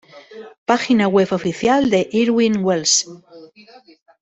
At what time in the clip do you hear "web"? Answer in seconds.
1.07-1.29